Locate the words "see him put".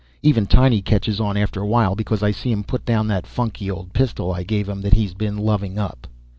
2.31-2.85